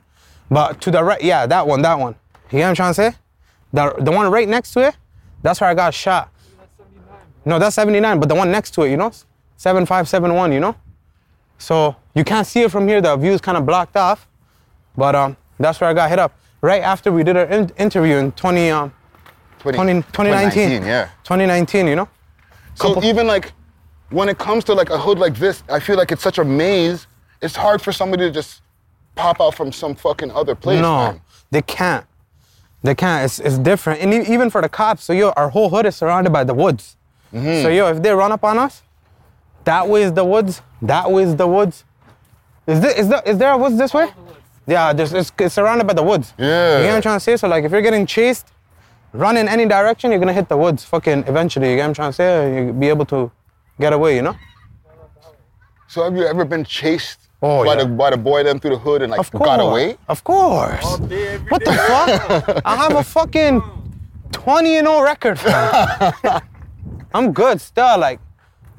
[0.49, 2.15] but to the right, yeah, that one, that one.
[2.51, 3.11] You get what I'm trying to say?
[3.73, 4.95] The the one right next to it,
[5.41, 6.29] that's where I got shot.
[7.47, 9.09] No, that's 79, but the one next to it, you know,
[9.55, 10.75] 7571, you know.
[11.57, 12.99] So you can't see it from here.
[12.99, 14.27] The view's kind of blocked off,
[14.97, 16.37] but um, that's where I got hit up.
[16.61, 18.93] Right after we did our in- interview in 20 um
[19.59, 20.83] 20, 2019.
[20.83, 21.05] Yeah.
[21.23, 22.09] 2019, you know.
[22.75, 23.53] So Couple- even like
[24.09, 26.43] when it comes to like a hood like this, I feel like it's such a
[26.43, 27.07] maze.
[27.41, 28.61] It's hard for somebody to just
[29.15, 30.81] pop out from some fucking other place.
[30.81, 31.21] no, man.
[31.49, 32.05] they can't.
[32.83, 33.23] They can't.
[33.23, 34.01] It's, it's different.
[34.01, 36.53] And e- even for the cops, so yo, our whole hood is surrounded by the
[36.53, 36.96] woods.
[37.37, 37.63] Mm-hmm.
[37.63, 38.81] So yo, if they run up on us,
[39.63, 40.61] that way is the woods.
[40.81, 41.83] That way is the woods.
[42.65, 44.09] Is there, is there, is there a woods this way?
[44.65, 46.33] Yeah, there's, it's, it's surrounded by the woods.
[46.37, 46.77] Yeah.
[46.77, 47.37] You get what I'm trying to say?
[47.37, 48.47] So like, if you're getting chased,
[49.13, 50.83] run in any direction, you're gonna hit the woods.
[50.83, 52.65] Fucking eventually, you get what I'm trying to say?
[52.65, 53.31] You be able to
[53.79, 54.35] get away, you know?
[55.87, 57.83] So have you ever been chased Oh, by yeah.
[57.83, 59.45] the by the boy them through the hood and like Of course.
[59.45, 59.95] got away?
[60.09, 60.83] Of course.
[60.83, 62.61] What the fuck?
[62.65, 63.61] I have a fucking
[64.31, 66.13] 20 and 0 record, fam.
[67.13, 67.97] I'm good still.
[67.97, 68.19] Like,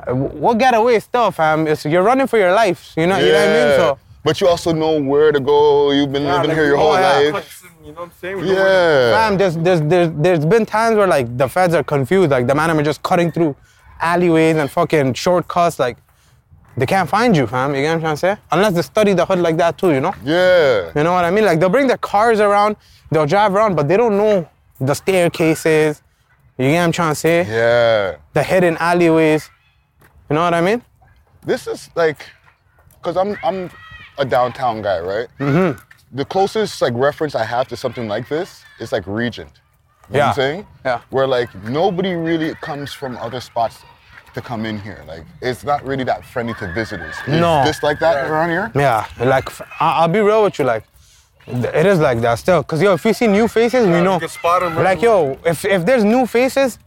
[0.07, 1.67] uh, we'll get away still, fam.
[1.67, 2.95] It's, you're running for your life.
[2.97, 3.77] You know, you know what I mean?
[3.79, 5.91] So, But you also know where to go.
[5.93, 7.31] You've been living like, here your oh, whole yeah.
[7.31, 7.64] life.
[7.83, 8.37] You know what I'm saying?
[8.38, 9.12] We Yeah.
[9.12, 12.31] fam, there's, there's, there's, there's been times where like the feds are confused.
[12.31, 13.57] Like the man are just cutting through
[14.01, 15.79] alleyways and fucking shortcuts.
[15.79, 15.97] Like,
[16.77, 17.75] they can't find you, fam.
[17.75, 18.37] You get what I'm trying to say?
[18.53, 20.14] Unless they study the hood like that too, you know?
[20.23, 20.93] Yeah.
[20.95, 21.45] You know what I mean?
[21.45, 22.77] Like they'll bring their cars around,
[23.11, 24.49] they'll drive around, but they don't know
[24.81, 26.03] the staircases.
[26.59, 27.47] You get what I'm trying to say?
[27.47, 28.16] Yeah.
[28.33, 29.49] The hidden alleyways.
[30.29, 30.83] You know what I mean?
[31.44, 32.27] This is like,
[33.03, 33.71] cause I'm I'm
[34.18, 35.29] a downtown guy, right?
[35.38, 35.79] Mm-hmm.
[36.16, 39.53] The closest like reference I have to something like this is like Regent.
[40.11, 40.29] You know what Yeah.
[40.31, 40.66] I'm saying?
[40.85, 41.01] Yeah.
[41.11, 43.79] Where like nobody really comes from other spots
[44.35, 45.05] to come in here.
[45.07, 47.14] Like it's not really that friendly to visitors.
[47.29, 47.62] Is No.
[47.64, 48.73] this like that around here?
[48.75, 49.07] Yeah.
[49.21, 49.49] Like
[49.81, 50.83] I'll be real with you, like
[51.51, 52.63] it is like that still.
[52.63, 54.15] Cause yo, if you see new faces, we know.
[54.15, 56.79] you can spot 'em right Like yo, if if there's new faces,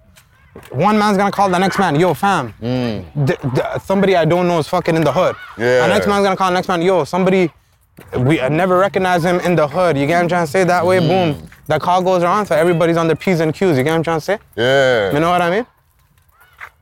[0.72, 2.54] one man's gonna call the next man, yo, fam.
[2.62, 3.28] Mm.
[3.28, 5.36] th- th- somebody I don't know is fucking in the hood.
[5.58, 5.82] Yeah.
[5.82, 7.52] The next man's gonna call the next man, yo, somebody
[8.18, 9.98] we I never recognize him in the hood.
[9.98, 10.64] You get what I'm trying to say?
[10.64, 11.08] That way, mm.
[11.08, 13.78] boom, the call goes around, so everybody's on their P's and Q's.
[13.78, 14.40] You get what I'm trying to say?
[14.56, 15.12] Yeah.
[15.14, 15.66] You know what I mean?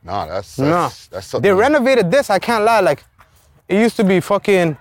[0.03, 0.65] Nah, that's No.
[0.83, 1.49] that's, that's something.
[1.49, 2.79] They renovated this, I can't lie.
[2.79, 3.03] Like,
[3.67, 4.77] it used to be fucking,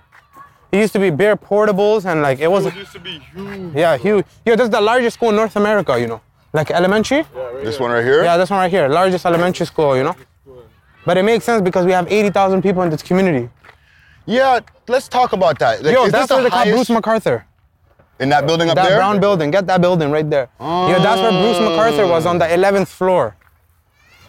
[0.71, 3.73] it used to be bare portables and like, it wasn't, It used to be huge.
[3.75, 4.25] yeah, huge.
[4.45, 6.21] Yo, this is the largest school in North America, you know?
[6.53, 7.17] Like elementary?
[7.19, 8.23] Yeah, right This one right here.
[8.23, 10.15] Yeah, this one right here, largest elementary school, you know?
[11.05, 13.49] But it makes sense because we have 80,000 people in this community.
[14.25, 15.81] Yeah, let's talk about that.
[15.83, 17.43] Like, Yo, is that's this where the they highest Bruce McArthur.
[18.19, 18.97] in that building up That there?
[18.97, 20.49] brown building, get that building right there.
[20.59, 23.35] Yo, that's where Bruce McArthur was on the 11th floor.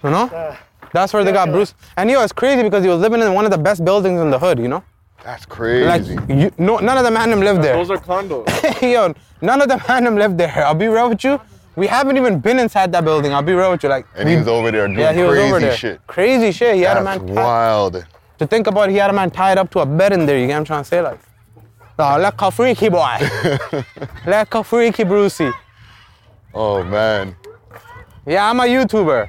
[0.05, 0.31] You know?
[0.33, 0.59] Ah.
[0.93, 1.75] That's where they got Bruce.
[1.97, 4.31] And yo, it's crazy because he was living in one of the best buildings in
[4.31, 4.83] the hood, you know?
[5.25, 5.85] That's crazy.
[5.87, 7.75] Like, you, no, none of the man them lived there.
[7.75, 8.47] Those are condos.
[8.93, 10.65] Yo, none of the man them lived there.
[10.67, 11.41] I'll be real with you.
[11.77, 13.33] We haven't even been inside that building.
[13.33, 13.89] I'll be real with you.
[13.91, 15.77] Like, and he we- was over there doing yeah, he was crazy over there.
[15.77, 16.07] shit.
[16.07, 16.75] Crazy shit.
[16.77, 17.35] He had a That's man.
[17.35, 18.07] Tied, wild.
[18.39, 20.39] to think about, it, he had a man tied up to a bed in there.
[20.39, 21.01] You get what I'm trying to say?
[21.01, 21.19] Like,
[21.99, 23.17] oh, like a freaky boy,
[24.27, 25.51] like a freaky Brucey.
[26.55, 27.37] Oh man.
[28.27, 29.29] Yeah, I'm a YouTuber.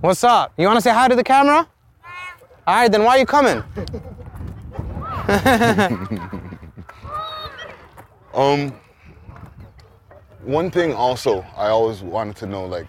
[0.00, 0.52] What's up?
[0.58, 1.66] You wanna say hi to the camera?
[2.66, 3.62] All right, then why are you coming?
[8.34, 8.72] Um.
[10.42, 12.88] One thing also, I always wanted to know, like,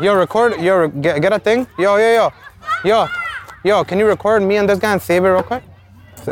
[0.00, 0.60] Yo, record.
[0.60, 1.68] Yo, get, get a thing.
[1.78, 2.32] Yo, yo, yo,
[2.84, 3.08] yo,
[3.62, 3.84] yo.
[3.84, 5.62] Can you record me and this guy and save it real quick?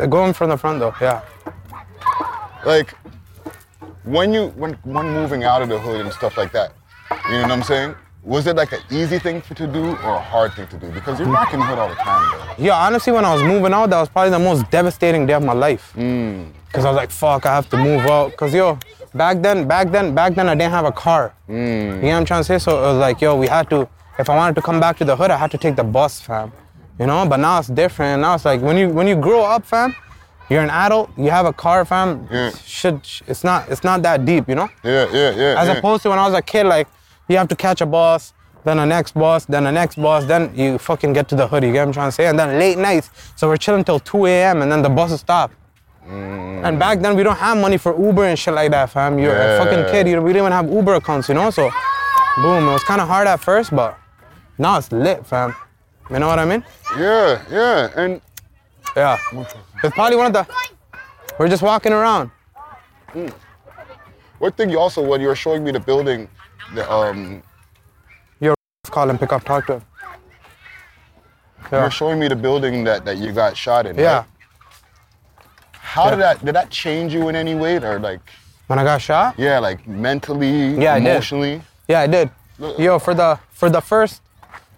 [0.09, 0.93] Go in from the front though.
[0.99, 1.21] Yeah.
[2.65, 2.93] like,
[4.03, 6.73] when you when when moving out of the hood and stuff like that,
[7.29, 7.95] you know what I'm saying?
[8.23, 10.89] Was it like an easy thing for, to do or a hard thing to do?
[10.91, 12.55] Because you're back in the hood all the time, bro.
[12.57, 15.43] Yeah, honestly, when I was moving out, that was probably the most devastating day of
[15.43, 15.91] my life.
[15.91, 16.45] Hmm.
[16.71, 18.35] Cause I was like, fuck, I have to move out.
[18.37, 18.79] Cause yo,
[19.13, 21.33] back then, back then, back then, I didn't have a car.
[21.47, 21.53] Hmm.
[21.53, 22.59] You know what I'm trying to say?
[22.59, 23.89] So it was like, yo, we had to.
[24.17, 26.21] If I wanted to come back to the hood, I had to take the bus,
[26.21, 26.53] fam.
[26.99, 28.21] You know, but now it's different.
[28.21, 29.95] Now it's like when you when you grow up, fam,
[30.49, 32.27] you're an adult, you have a car, fam.
[32.31, 32.51] Yeah.
[32.51, 34.69] Should it's not it's not that deep, you know.
[34.83, 35.61] Yeah, yeah, yeah.
[35.61, 35.77] As yeah.
[35.77, 36.87] opposed to when I was a kid, like
[37.27, 38.33] you have to catch a bus,
[38.63, 41.63] then the next bus, then the next bus, then you fucking get to the hood.
[41.63, 42.27] You get what I'm trying to say?
[42.27, 44.61] And then late nights, so we're chilling till 2 a.m.
[44.61, 45.51] and then the buses stop.
[46.07, 46.63] Mm.
[46.63, 49.19] And back then we don't have money for Uber and shit like that, fam.
[49.19, 50.07] You're a fucking kid.
[50.07, 51.49] You, we didn't even have Uber accounts, you know.
[51.49, 51.69] So,
[52.37, 53.97] boom, it was kind of hard at first, but
[54.57, 55.55] now it's lit, fam.
[56.09, 56.63] You know what I mean?
[56.97, 57.89] Yeah, yeah.
[57.95, 58.21] And
[58.95, 59.17] Yeah.
[59.83, 60.47] It's probably one of the.
[61.39, 62.31] We're just walking around.
[63.13, 63.33] Mm.
[64.43, 66.27] One thing you also, when you were showing me the building,
[66.75, 67.41] the, um,
[68.91, 69.81] Call him, pick up, talk to him.
[71.71, 71.83] you Yeah.
[71.85, 73.95] were showing me the building that, that you got shot in.
[73.97, 74.17] Yeah.
[74.17, 74.25] right?
[75.93, 78.19] How did that did that change you in any way, or like,
[78.67, 79.33] When I got shot.
[79.39, 81.07] yeah, like mentally, Yeah, I did.
[81.09, 81.61] emotionally?
[81.87, 82.29] Yeah, I did.
[82.77, 84.21] Yo, for the for the first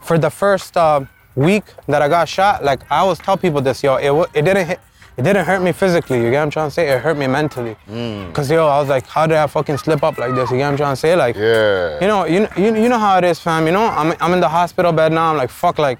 [0.07, 1.01] for the first uh,
[1.35, 4.67] week that I got shot, like I always tell people this, yo, it it didn't
[4.67, 4.79] hit,
[5.17, 6.17] it didn't hurt me physically.
[6.21, 6.89] You get what I'm trying to say?
[6.89, 7.75] It hurt me mentally.
[7.89, 8.33] Mm.
[8.33, 10.51] Cause yo, I was like, how did I fucking slip up like this?
[10.51, 11.15] You get what I'm trying to say?
[11.15, 11.99] Like, Yeah.
[12.01, 13.65] you know, you, you you know how it is, fam.
[13.65, 15.31] You know, I'm I'm in the hospital bed now.
[15.31, 15.99] I'm like, fuck, like,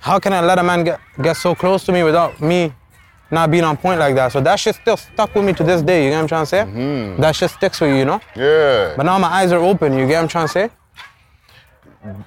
[0.00, 2.72] how can I let a man get get so close to me without me
[3.30, 4.30] not being on point like that?
[4.32, 6.04] So that shit still stuck with me to this day.
[6.04, 6.62] You get what I'm trying to say?
[6.64, 7.20] Mm-hmm.
[7.22, 8.20] That shit sticks with you, you know.
[8.36, 8.94] Yeah.
[8.96, 9.92] But now my eyes are open.
[9.98, 10.70] You get what I'm trying to say?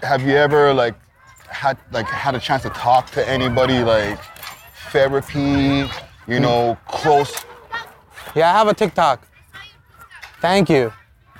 [0.02, 0.96] have you ever like
[1.50, 4.20] had like had a chance to talk to anybody like
[4.92, 5.88] therapy,
[6.28, 7.46] you know, close?
[8.36, 9.28] Yeah, I have a TikTok.
[10.42, 10.94] Thank you.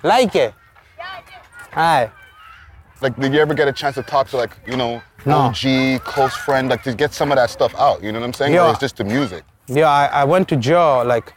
[0.04, 0.54] Like it.
[1.72, 2.12] Hi.
[3.02, 5.38] Like, did you ever get a chance to talk to like you know, No.
[5.38, 8.02] OG, close friend, like to get some of that stuff out?
[8.02, 8.54] You know what I'm saying?
[8.54, 8.68] Yeah.
[8.68, 9.44] Or it's just the music.
[9.68, 11.34] Yeah, I, I went to jail like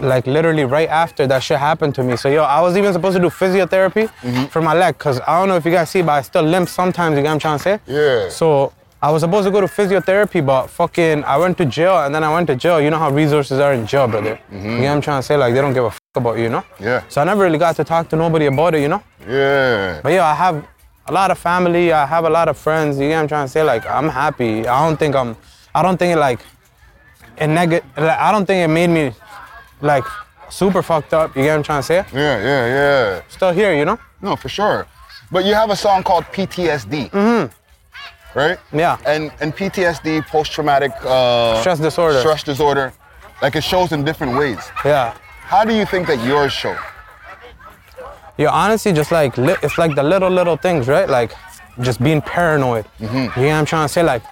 [0.00, 2.16] like literally right after that shit happened to me.
[2.16, 4.46] So yo, I was even supposed to do physiotherapy mm-hmm.
[4.46, 6.68] for my leg, cause I don't know if you guys see, but I still limp
[6.68, 7.80] sometimes, you get what I'm trying to say?
[7.86, 8.28] Yeah.
[8.28, 12.12] So I was supposed to go to physiotherapy, but fucking I went to jail and
[12.12, 12.80] then I went to jail.
[12.80, 14.40] You know how resources are in jail, brother.
[14.50, 15.36] You get what I'm trying to say?
[15.36, 16.64] Like they don't give a fuck about you, you know?
[16.80, 17.04] Yeah.
[17.08, 19.02] So I never really got to talk to nobody about it, you know?
[19.26, 20.00] Yeah.
[20.02, 20.66] But yeah, I have
[21.06, 21.92] a lot of family.
[21.92, 22.98] I have a lot of friends.
[22.98, 23.62] You get what I'm trying to say?
[23.62, 24.66] Like I'm happy.
[24.66, 25.36] I don't think I'm.
[25.74, 26.40] I don't think it like.
[27.40, 29.12] It neg- like, I don't think it made me
[29.80, 30.04] like
[30.50, 31.36] super fucked up.
[31.36, 32.04] You get what I'm trying to say?
[32.12, 33.22] Yeah, yeah, yeah.
[33.28, 33.96] Still here, you know?
[34.20, 34.88] No, for sure.
[35.30, 37.10] But you have a song called PTSD.
[37.10, 37.52] Mm-hmm.
[38.34, 38.58] Right?
[38.72, 38.98] Yeah.
[39.06, 42.20] And and PTSD, post-traumatic uh, Stress disorder.
[42.20, 42.92] Stress disorder.
[43.42, 44.58] Like it shows in different ways.
[44.84, 45.16] Yeah.
[45.42, 46.76] How do you think that yours show?
[48.36, 51.08] Yo, honestly, just like li- it's like the little little things, right?
[51.08, 51.32] Like
[51.80, 52.84] just being paranoid.
[52.98, 54.02] You get what I'm trying to say?
[54.02, 54.22] Like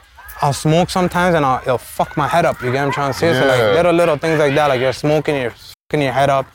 [0.42, 2.60] I'll smoke sometimes and I'll, it'll fuck my head up.
[2.60, 3.32] You get what I'm trying to say?
[3.32, 5.54] So like little little things like that, like you're smoking, you're
[5.90, 6.46] fucking your head up,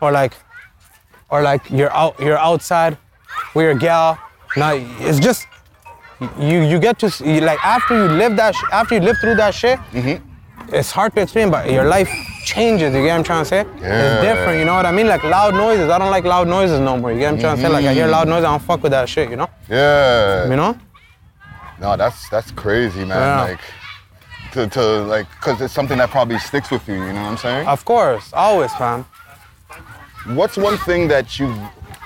[0.00, 0.32] or like,
[1.28, 2.96] or like you're out, you're outside
[3.54, 4.18] with your gal.
[4.56, 5.46] Now it's just
[6.38, 9.36] you you get to see, like after you live that sh- after you live through
[9.36, 9.78] that shit.
[9.92, 10.22] Mm-hmm.
[10.74, 12.10] It's hard to explain, but your life
[12.44, 12.92] changes.
[12.92, 13.64] You get what I'm trying to say?
[13.80, 14.14] Yeah.
[14.14, 14.58] It's different.
[14.58, 15.06] You know what I mean?
[15.06, 15.90] Like loud noises.
[15.90, 17.12] I don't like loud noises no more.
[17.12, 17.68] You get what I'm trying to say?
[17.68, 18.12] Like I hear mm-hmm.
[18.12, 19.30] loud noises, I don't fuck with that shit.
[19.30, 19.48] You know?
[19.68, 20.50] Yeah.
[20.50, 20.76] You know?
[21.80, 23.10] No, that's that's crazy, man.
[23.10, 23.42] Yeah.
[23.42, 23.60] Like
[24.52, 27.36] to, to like cause it's something that probably sticks with you, you know what I'm
[27.36, 27.66] saying?
[27.68, 29.04] Of course, always, fam.
[30.28, 31.54] What's one thing that you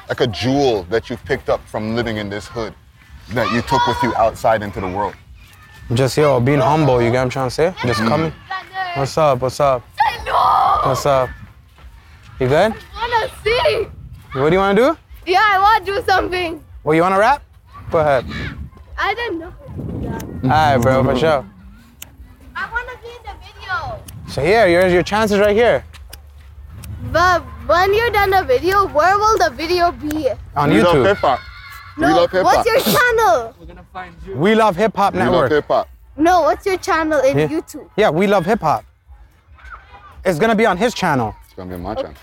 [0.09, 2.75] like a jewel that you've picked up from living in this hood
[3.35, 5.15] that you took with you outside into the world?
[5.95, 7.03] Just yo, being humble.
[7.03, 7.75] You get what I'm trying to say?
[7.85, 8.33] Just coming.
[8.95, 9.41] What's up?
[9.41, 9.83] What's up?
[10.01, 10.89] I know.
[10.89, 11.31] What's up?
[12.39, 12.73] You good?
[12.95, 13.89] I wanna see.
[14.39, 14.99] What do you want to do?
[15.27, 16.63] Yeah, I wanna do something.
[16.85, 17.43] Well, you want to rap?
[17.91, 18.25] Go ahead.
[18.99, 19.53] I don't know.
[20.45, 21.45] All right, bro, for sure.
[22.57, 24.03] I wanna be in the video.
[24.29, 25.85] So here, your your chances right here
[27.13, 30.31] But when you're done the video, where will the video be?
[30.57, 31.07] on We love YouTube.
[31.07, 31.41] hip
[31.97, 31.97] hop.
[31.97, 32.57] We No, love hip hop.
[32.57, 33.55] what's your channel?
[33.59, 35.89] we're gonna hip hop We love hip hop.
[36.17, 37.49] No, what's your channel in Yeah.
[37.49, 37.89] YouTube?
[37.97, 38.85] Yeah, we love hip hop.
[40.25, 41.35] It's gonna be on his channel.
[41.45, 42.15] It's gonna be on my channel.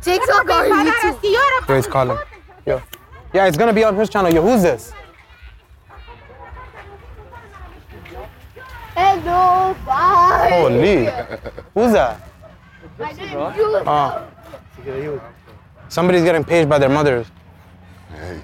[0.00, 1.22] TikTok or YouTube?
[1.68, 2.18] Yo, he's calling.
[2.64, 2.80] Yo.
[3.32, 4.32] Yeah, it's gonna be on his channel.
[4.32, 4.92] Yo, who's this?
[8.94, 10.48] Hello, bye.
[10.50, 11.04] Holy.
[11.74, 12.20] Who's that?
[12.98, 15.20] I didn't Oh.
[15.88, 17.26] Somebody's getting paid by their mothers.
[18.10, 18.40] Hey.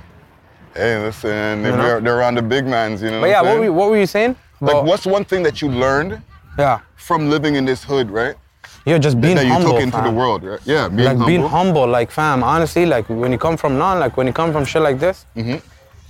[0.75, 1.77] Hey, listen, know?
[1.77, 3.73] they're, they're around the big mans, you know But yeah, what I'm what were, you,
[3.73, 4.37] what were you saying?
[4.61, 6.21] Like, what's one thing that you learned
[6.59, 6.81] Yeah.
[6.97, 8.35] from living in this hood, right?
[8.87, 9.73] You're just being that you humble.
[9.73, 10.59] took into the world, right?
[10.65, 11.27] Yeah, being like humble.
[11.27, 12.43] being humble, like fam.
[12.43, 15.27] Honestly, like when you come from none, like when you come from shit like this,
[15.37, 15.59] Mm-hmm.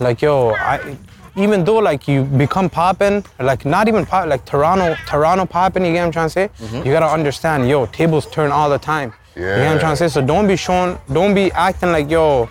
[0.02, 0.96] like yo, I,
[1.36, 5.92] even though like you become poppin', like not even pop, like Toronto, Toronto poppin', you
[5.92, 6.50] get what I'm trying to say?
[6.84, 9.12] You gotta understand, yo, tables turn all the time.
[9.36, 9.42] Yeah.
[9.42, 10.08] You get what I'm trying to say?
[10.08, 12.48] So don't be shown, don't be acting like yo,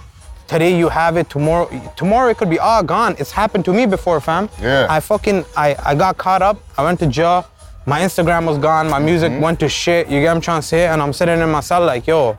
[0.51, 3.15] today you have it, tomorrow, tomorrow it could be all gone.
[3.17, 4.49] It's happened to me before, fam.
[4.61, 4.85] Yeah.
[4.89, 6.57] I fucking, I, I got caught up.
[6.77, 7.47] I went to jail.
[7.85, 8.89] My Instagram was gone.
[8.89, 9.41] My music Mm-hmm.
[9.47, 10.07] went to shit.
[10.09, 10.87] You get what I'm trying to say?
[10.87, 12.37] And I'm sitting in my cell like, yo,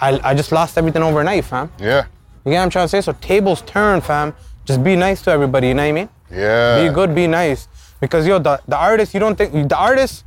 [0.00, 1.70] I, I just lost everything overnight, fam.
[1.78, 2.06] Yeah.
[2.44, 3.00] You get what I'm trying to say?
[3.02, 4.34] So tables turn, fam.
[4.64, 6.08] Just be nice to everybody, you know what I mean?
[6.32, 6.88] Yeah.
[6.88, 7.68] Be good, be nice.
[8.00, 10.24] Because yo, the, the artist, you don't think the artist,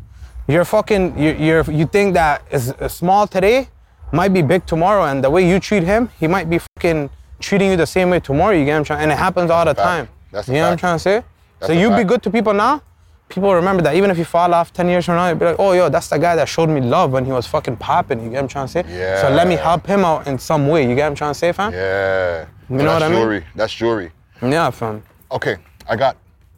[0.47, 3.67] you're fucking you you're you think that is small today,
[4.11, 7.71] might be big tomorrow, and the way you treat him, he might be fucking treating
[7.71, 8.55] you the same way tomorrow.
[8.55, 9.85] You get what I'm trying, and it happens all the fact.
[9.85, 10.09] time.
[10.31, 11.23] That's you know what I'm trying to say?
[11.59, 12.81] That's so you be good to people now.
[13.29, 15.57] People remember that even if you fall off 10 years from now, you'll be like,
[15.59, 18.19] oh, yo, that's the guy that showed me love when he was fucking popping.
[18.23, 18.83] You get what I'm trying to say?
[18.87, 19.21] Yeah.
[19.21, 20.83] So let me help him out in some way.
[20.87, 21.73] You get what I'm trying to say, fam?
[21.73, 22.45] Yeah.
[22.69, 23.17] You know That's what I mean?
[23.19, 23.45] jewelry.
[23.55, 24.11] That's jewelry.
[24.41, 25.03] Yeah, fam.
[25.31, 25.57] Okay,
[25.89, 26.15] I got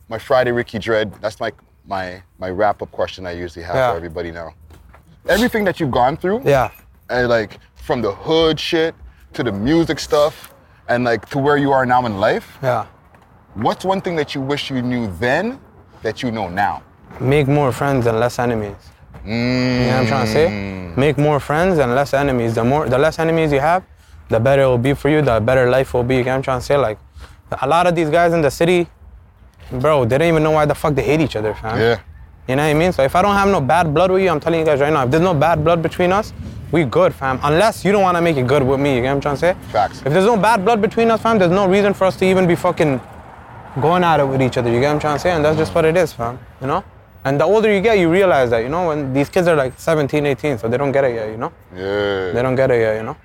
[0.09, 1.11] my Friday Ricky Dread.
[1.21, 1.51] That's my
[1.87, 3.91] my my wrap up question I usually have Yeah.
[3.91, 4.53] for everybody now.
[5.27, 6.69] Everything that you've gone through, Yeah.
[7.09, 8.95] And like from the hood shit
[9.33, 10.53] to the music stuff,
[10.87, 12.57] and like to where you are now in life.
[12.61, 12.85] Yeah.
[13.55, 15.59] What's one thing that you wish you knew then
[16.01, 16.83] that you know now?
[17.19, 18.75] make more friends and less enemies.
[19.25, 20.47] You know what I'm trying to say?
[20.47, 20.97] Mm.
[20.97, 22.55] Make more friends and less enemies.
[22.55, 23.83] The more, the less enemies you have,
[24.29, 25.21] the better it will be for you.
[25.21, 26.17] The better life will be.
[26.17, 26.77] You know what I'm trying to say?
[26.77, 26.99] Like,
[27.61, 28.87] a lot of these guys in the city,
[29.71, 31.77] bro, they don't even know why the fuck they hate each other, fam.
[31.77, 31.99] Yeah.
[32.47, 32.91] You know what I mean?
[32.93, 34.93] So if I don't have no bad blood with you, I'm telling you guys right
[34.93, 36.33] now, if there's no bad blood between us,
[36.71, 37.39] we good, fam.
[37.43, 38.95] Unless you don't want to make it good with me.
[38.95, 39.55] You know what I'm trying to say?
[39.71, 39.99] Facts.
[40.05, 42.47] If there's no bad blood between us, fam, there's no reason for us to even
[42.47, 43.01] be fucking
[43.81, 44.69] going at it with each other.
[44.71, 45.31] You get what I'm trying to say?
[45.31, 46.39] And that's just what it is, fam.
[46.61, 46.83] You know?
[47.25, 49.77] And the older you get, you realize that, you know, when these kids are like
[49.79, 51.51] 17, 18, so they don't get it yet, you know?
[51.75, 52.31] Yeah.
[52.31, 53.17] They don't get it yet, you know?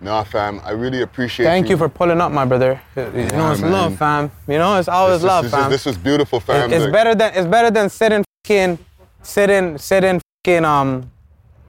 [0.00, 0.60] Nah, fam.
[0.64, 1.44] I really appreciate.
[1.44, 1.48] It.
[1.50, 2.80] Thank you for pulling up, my brother.
[2.96, 3.70] You know, it's man.
[3.72, 4.30] love, fam.
[4.48, 5.70] You know, it's always This, love, this, fam.
[5.70, 6.72] This was beautiful, fam.
[6.72, 8.78] It- it's better than it's better than sitting fucking
[9.22, 11.10] sitting sitting fucking um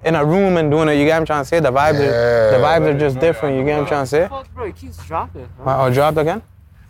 [0.04, 0.94] in a room and doing it.
[0.94, 1.60] You get what I'm trying to say?
[1.60, 3.22] The vibes are the vibes are just mm.
[3.22, 3.58] different.
[3.58, 4.28] You get what I'm trying to say?
[4.28, 5.50] Fuck, bro, it keeps dropping.
[5.66, 6.42] Oh, dropped again?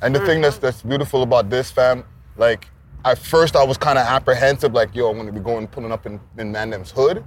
[0.02, 2.04] And the thing that's that's beautiful about this, fam,
[2.38, 2.68] like
[3.06, 6.06] at first I was kind of apprehensive, like, yo, I'm gonna be going pulling up
[6.06, 7.24] in, in Mandem's hood.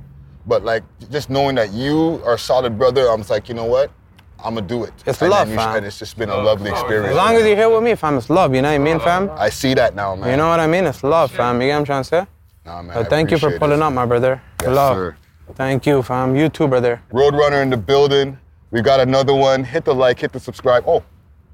[0.47, 3.65] But like just knowing that you are a solid brother, I'm just like, you know
[3.65, 3.91] what?
[4.39, 4.93] I'm gonna do it.
[5.07, 5.77] It's and love, you- fam.
[5.77, 7.11] And it's just been a lovely experience.
[7.11, 8.55] As long as you're here with me, fam, it's love.
[8.55, 9.31] You know what I mean, fam?
[9.37, 10.31] I see that now, man.
[10.31, 10.85] You know what I mean?
[10.85, 11.61] It's love, fam.
[11.61, 12.27] You get what I'm trying to say?
[12.67, 12.95] Nah, man.
[12.95, 13.83] So thank you for pulling it.
[13.83, 14.43] up, my brother.
[14.61, 14.97] Yes, love.
[14.97, 15.17] sir.
[15.55, 16.35] Thank you, fam.
[16.35, 17.03] You too, brother.
[17.13, 18.39] Roadrunner in the building.
[18.71, 19.63] We got another one.
[19.63, 20.85] Hit the like, hit the subscribe.
[20.87, 21.03] Oh,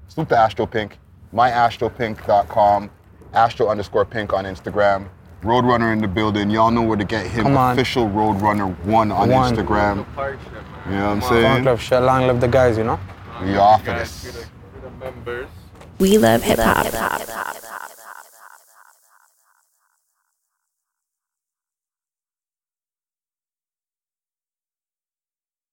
[0.09, 0.99] salute to Astro Pink.
[1.35, 2.91] MyAstroPink.com.
[3.33, 5.09] Astro underscore pink on Instagram.
[5.43, 6.51] Roadrunner in the building.
[6.51, 7.45] Y'all know where to get him.
[7.45, 7.73] Come on.
[7.73, 9.55] Official Roadrunner one on One.
[9.55, 9.97] Instagram.
[10.87, 11.65] You know what I'm Funk saying?
[11.65, 12.03] love shit.
[12.03, 12.99] Long live the guys, you know?
[13.43, 14.47] We off of this.
[15.99, 17.65] We love hip hop.